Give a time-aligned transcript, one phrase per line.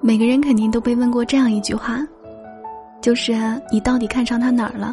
[0.00, 2.06] 每个人肯定都被问过这样一句话，
[3.00, 3.34] 就是
[3.72, 4.92] 你到底看上他哪儿了？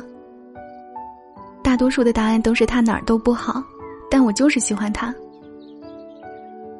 [1.62, 3.64] 大多数的答案都是他哪儿都不好，
[4.10, 5.14] 但我就是喜欢他。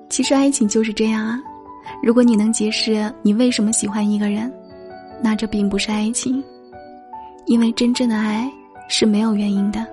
[0.10, 1.42] 其实爱情就是这样啊，
[2.02, 4.52] 如果你能解释你为什么喜欢一个人，
[5.22, 6.44] 那这并不是爱情，
[7.46, 8.52] 因为真正的爱
[8.90, 9.86] 是没有原因的。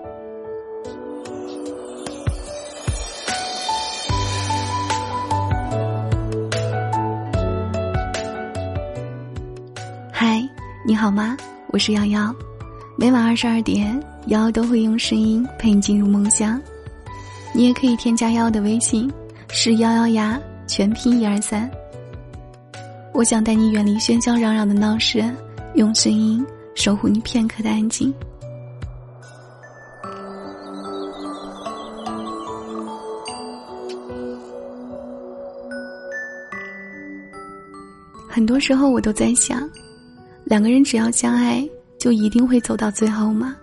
[10.90, 11.36] 你好吗？
[11.68, 12.34] 我是瑶瑶，
[12.96, 16.60] 每晚二十二点，瑶瑶都会用声音陪你进入梦乡。
[17.54, 19.08] 你也可以添加瑶瑶的微信，
[19.50, 21.70] 是幺幺呀，全拼一二三。
[23.14, 25.22] 我想带你远离喧嚣嚷嚷的闹市，
[25.74, 26.44] 用声音
[26.74, 28.12] 守护你片刻的安静。
[38.28, 39.70] 很多时候，我都在想。
[40.50, 41.64] 两个人只要相爱，
[41.96, 43.54] 就一定会走到最后吗？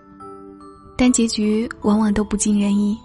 [0.96, 2.96] 但结局往往都不尽人意。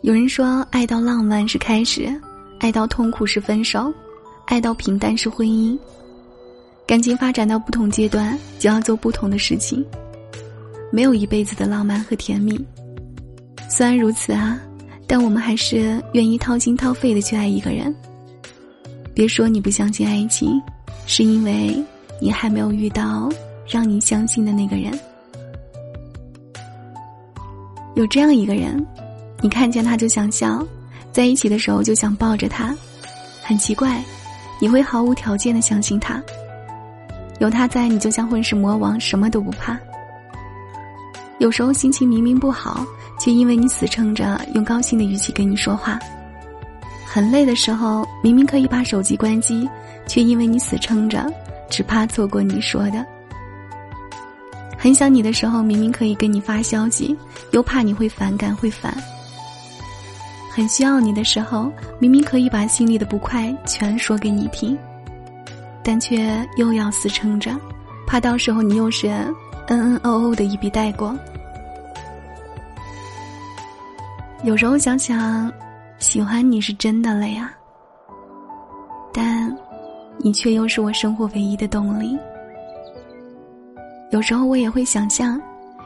[0.00, 2.12] 有人说，爱到浪漫是开始，
[2.58, 3.94] 爱到痛苦是分手，
[4.46, 5.78] 爱到平淡是婚姻。
[6.84, 9.86] 感情发展到不同阶段，就要做不同的事情。
[10.90, 12.60] 没有一辈子的浪漫和甜蜜。
[13.68, 14.60] 虽然如此啊，
[15.06, 17.94] 但我们还是愿意掏心掏肺的去爱一个人。
[19.14, 20.60] 别说你不相信爱情，
[21.06, 21.80] 是因为。
[22.22, 23.28] 你还没有遇到
[23.66, 24.96] 让你相信的那个人。
[27.96, 28.86] 有这样一个人，
[29.40, 30.64] 你看见他就想笑，
[31.10, 32.72] 在一起的时候就想抱着他。
[33.42, 34.00] 很奇怪，
[34.60, 36.22] 你会毫无条件的相信他。
[37.40, 39.76] 有他在，你就像混世魔王，什么都不怕。
[41.38, 42.86] 有时候心情明明不好，
[43.18, 45.98] 却因为你死撑着用高兴的语气跟你说话。
[47.04, 49.68] 很累的时候，明明可以把手机关机，
[50.06, 51.28] 却因为你死撑着。
[51.72, 53.04] 只怕错过你说的。
[54.76, 57.16] 很想你的时候，明明可以跟你发消息，
[57.52, 58.94] 又怕你会反感会烦。
[60.50, 64.76] 很需要你的时候，明明可以把心里的不快全说给你听，
[65.82, 67.58] 但却又要死撑着，
[68.06, 69.08] 怕到时候你又是
[69.68, 71.16] 嗯嗯哦哦的一笔带过。
[74.44, 75.50] 有时候想想，
[75.98, 77.50] 喜欢你是真的了呀，
[80.18, 82.16] 你却又是我生活唯一的动力。
[84.10, 85.40] 有时候我也会想象，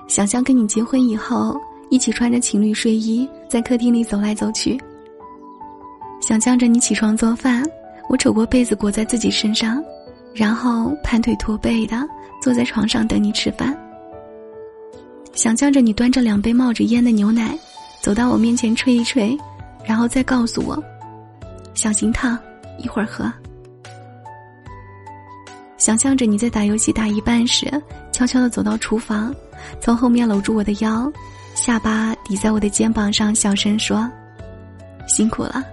[0.08, 1.56] 想象跟你结婚以后，
[1.90, 4.78] 一起穿着情侣睡衣在客厅里走来走去。
[6.20, 7.62] 想象着你起床做饭，
[8.08, 9.82] 我扯过被子裹在自己身上，
[10.34, 11.96] 然后盘腿驼背的
[12.42, 13.76] 坐在床上等你吃饭。
[15.32, 17.56] 想象着你端着两杯冒着烟的牛奶，
[18.00, 19.38] 走到我面前吹一吹，
[19.84, 20.82] 然后再告诉我
[21.74, 22.36] ：“小心烫，
[22.78, 23.32] 一会儿喝。”
[25.86, 27.70] 想象着你在打游戏打一半时，
[28.10, 29.32] 悄悄的走到厨房，
[29.80, 31.08] 从后面搂住我的腰，
[31.54, 34.10] 下巴抵在我的肩膀上，小声说
[35.06, 35.64] ：“辛苦了。”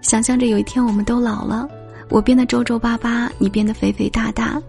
[0.00, 1.68] 想象着有一天我们都老了，
[2.08, 4.62] 我变得皱皱巴巴，你变得肥肥大大，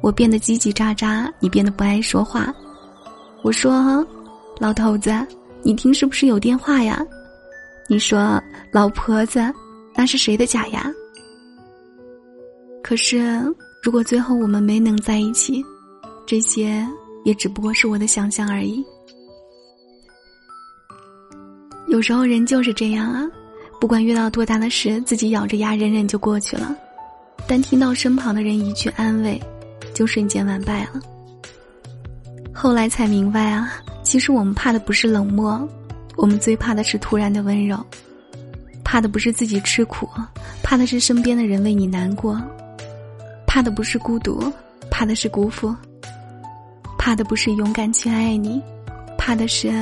[0.00, 2.54] 我变得叽叽喳喳，你变得不爱说话。
[3.42, 4.06] 我说
[4.60, 5.10] ：“老头子，
[5.64, 7.04] 你听是不是有电话呀？”
[7.90, 8.40] 你说
[8.70, 9.52] ：“老婆子，
[9.96, 10.88] 那是谁的假牙？”
[12.88, 13.18] 可是，
[13.82, 15.62] 如果最后我们没能在一起，
[16.26, 16.88] 这些
[17.22, 18.82] 也只不过是我的想象而已。
[21.88, 23.26] 有时候人就是这样啊，
[23.78, 26.74] 不管遇到多大的事，自己咬着牙忍忍就过去了，
[27.46, 29.38] 但听到身旁的人一句安慰，
[29.92, 30.98] 就瞬间完败了。
[32.54, 33.70] 后来才明白啊，
[34.02, 35.68] 其实我们怕的不是冷漠，
[36.16, 37.78] 我们最怕的是突然的温柔，
[38.82, 40.08] 怕的不是自己吃苦，
[40.62, 42.40] 怕的是身边的人为你难过。
[43.48, 44.52] 怕的不是孤独，
[44.90, 45.74] 怕的是辜负；
[46.98, 48.62] 怕的不是勇敢去爱你，
[49.16, 49.72] 怕的是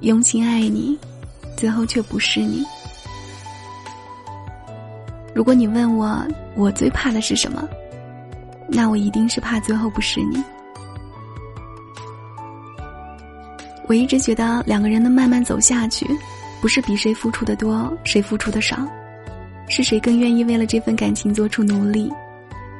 [0.00, 0.98] 用心爱你，
[1.54, 2.64] 最后却不是你。
[5.34, 6.26] 如果你问我，
[6.56, 7.68] 我最怕的是什么？
[8.66, 10.42] 那我一定是怕最后不是你。
[13.86, 16.06] 我一直觉得，两个人能慢慢走下去，
[16.62, 18.78] 不是比谁付出的多，谁付出的少，
[19.68, 22.10] 是谁更愿意为了这份感情做出努力。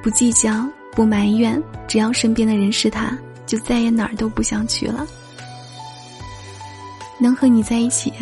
[0.03, 5.07] 不计较，不埋怨，只要身边的人是他，就再也哪儿都不想去了。
[7.19, 8.13] 能和你在一起，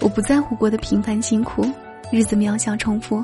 [0.00, 1.64] 我不在乎过的平凡辛苦，
[2.10, 3.22] 日子渺小重复。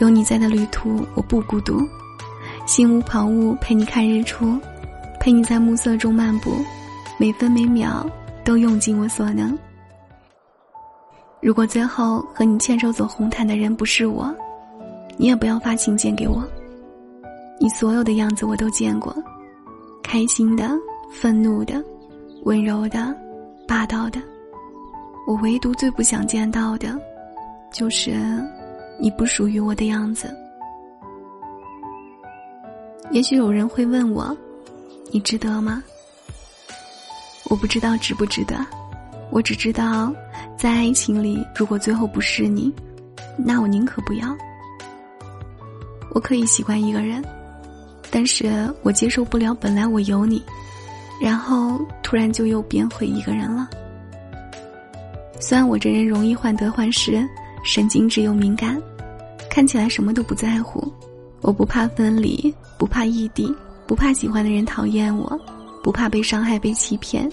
[0.00, 1.80] 有你在的旅途，我不孤独。
[2.66, 4.60] 心无旁骛，陪你看日出，
[5.18, 6.62] 陪你在暮色中漫步，
[7.18, 8.06] 每分每秒
[8.44, 9.58] 都用尽我所能。
[11.40, 14.34] 如果最后和你牵手走红毯的人不是我。
[15.20, 16.44] 你也不要发请柬给我。
[17.60, 19.14] 你所有的样子我都见过，
[20.02, 20.70] 开心的、
[21.10, 21.82] 愤怒的、
[22.44, 23.14] 温柔的、
[23.66, 24.20] 霸道的。
[25.26, 26.98] 我唯独最不想见到的，
[27.72, 28.16] 就是
[29.00, 30.34] 你不属于我的样子。
[33.10, 34.36] 也许有人会问我，
[35.10, 35.82] 你值得吗？
[37.50, 38.56] 我不知道值不值得，
[39.30, 40.12] 我只知道，
[40.56, 42.72] 在爱情里，如果最后不是你，
[43.36, 44.36] 那我宁可不要。
[46.14, 47.22] 我可以喜欢一个人，
[48.10, 50.42] 但是我接受不了本来我有你，
[51.20, 53.68] 然后突然就又变回一个人了。
[55.40, 57.26] 虽然我这人容易患得患失，
[57.64, 58.80] 神经质又敏感，
[59.50, 60.92] 看起来什么都不在乎，
[61.42, 63.54] 我不怕分离，不怕异地，
[63.86, 65.38] 不怕喜欢的人讨厌我。
[65.80, 67.30] 不怕被伤害、被欺骗，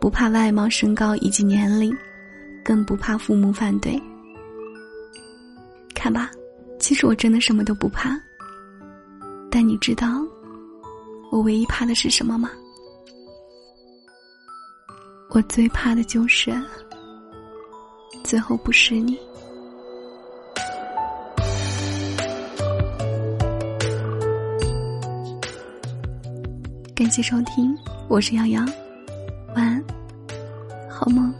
[0.00, 1.94] 不怕外貌、身高以及年龄，
[2.64, 4.02] 更不怕父母反对。
[5.94, 6.30] 看吧，
[6.80, 8.18] 其实我真的什么都不怕。
[9.50, 10.06] 但你知道，
[11.30, 12.50] 我唯一怕的是什么吗？
[15.30, 16.54] 我最怕的就是
[18.24, 19.18] 最后不是你。
[26.94, 27.76] 感谢收听，
[28.08, 28.64] 我是瑶瑶，
[29.54, 29.84] 晚安，
[30.88, 31.32] 好梦。